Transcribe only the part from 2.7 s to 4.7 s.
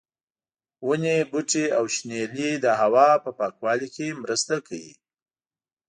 هوا په پاکوالي کې مرسته